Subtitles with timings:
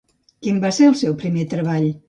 [0.45, 1.91] Quin va ser el seu primer treball?